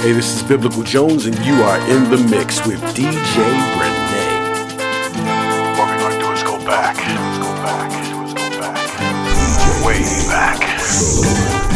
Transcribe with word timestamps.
Hey, 0.00 0.12
this 0.12 0.36
is 0.36 0.42
Biblical 0.42 0.82
Jones, 0.82 1.26
and 1.26 1.36
you 1.44 1.54
are 1.54 1.78
in 1.90 2.08
the 2.10 2.18
mix 2.30 2.64
with 2.66 2.80
DJ 2.94 3.42
Renay. 3.78 4.32
What 5.76 5.88
we're 5.88 5.98
gonna 5.98 6.18
do 6.20 6.30
is 6.32 6.42
go 6.42 6.58
back, 6.64 6.96
go 6.96 7.50
back, 7.64 7.90
go 8.34 8.60
back, 8.60 9.84
way 9.84 10.00
back. 10.28 11.75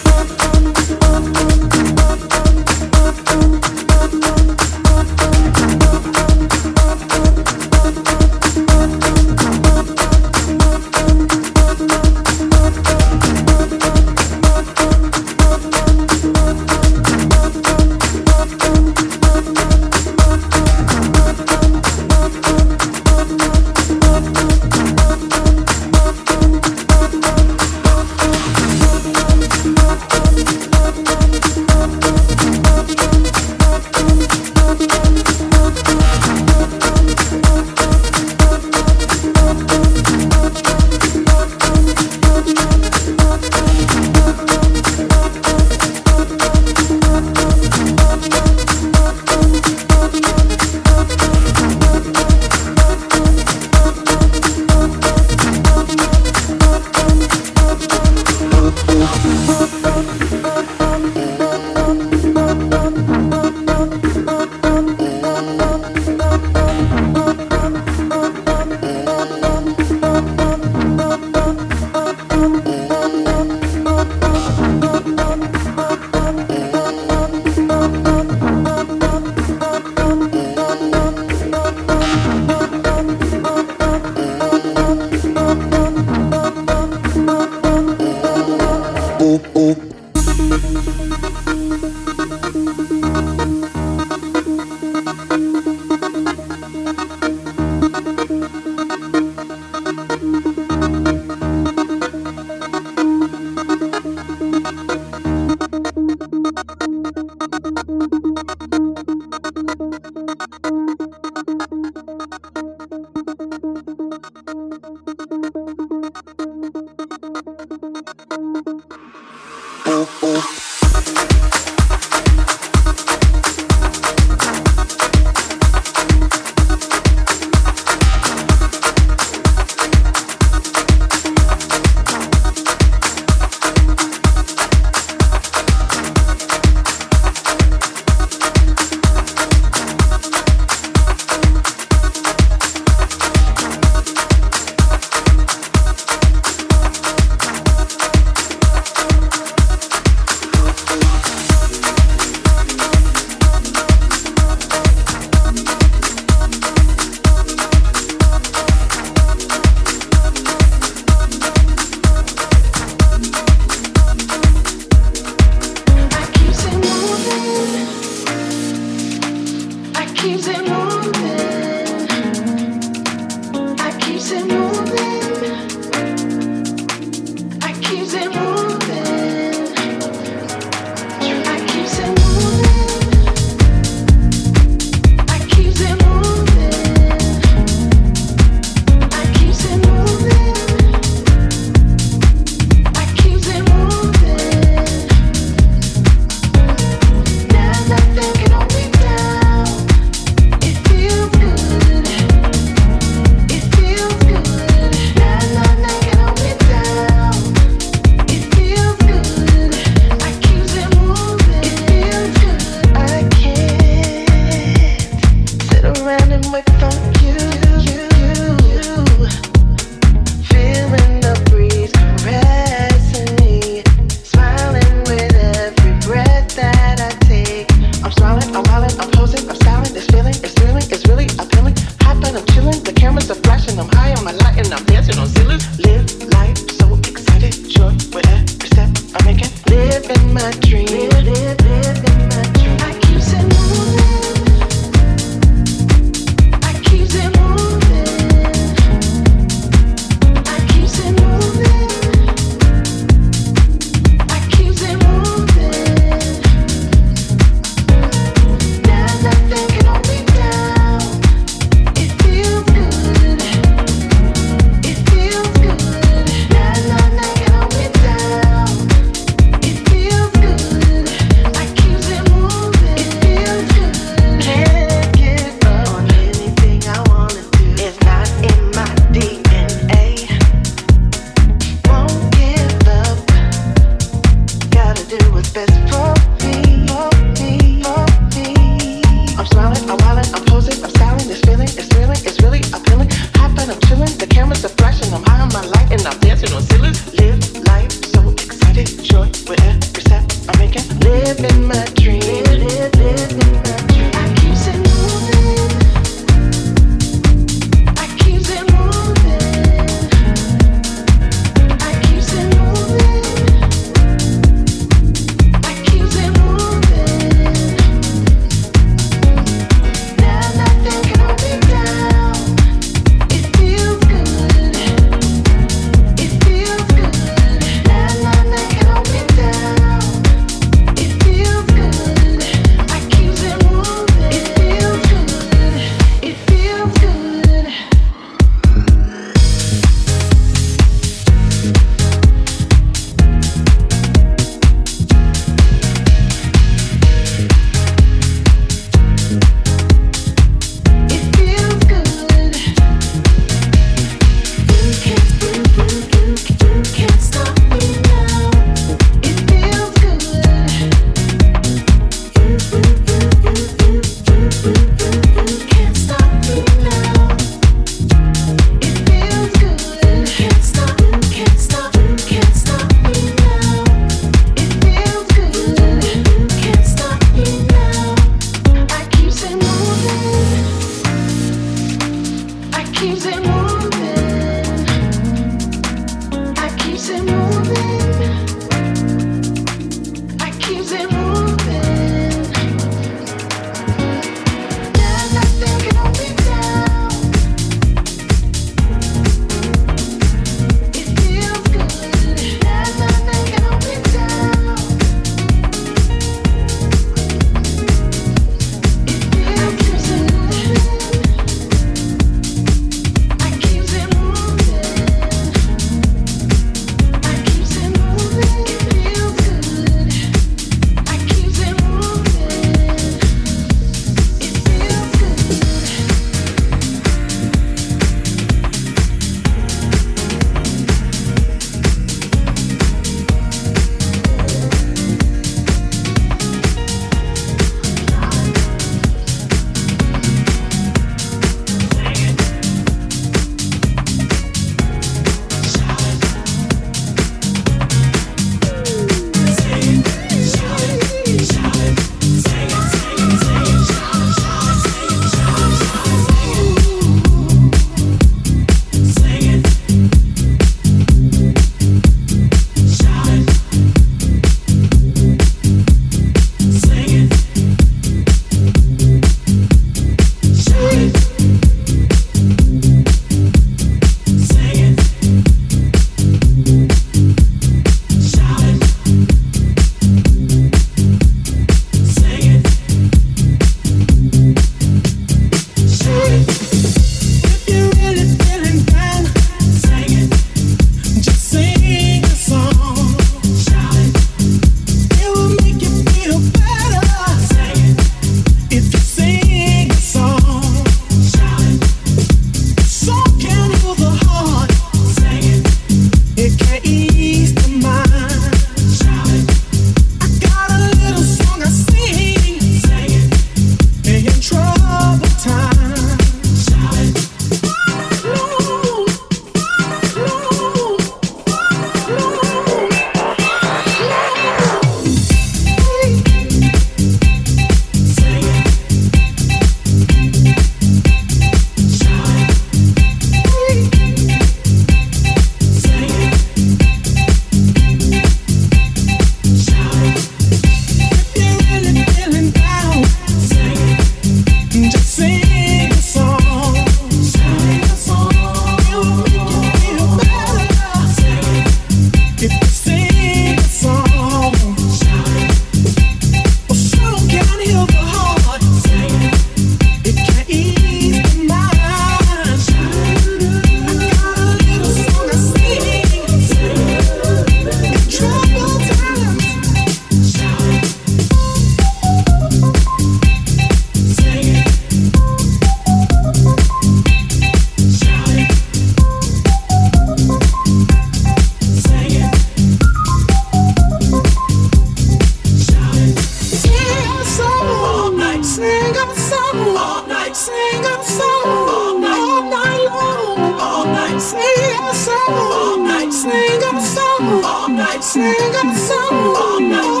all 597.45 597.69
night 597.69 598.03
sing 598.03 598.23
a 598.23 598.75
song, 598.75 599.35
all 599.37 599.59
night. 599.59 600.00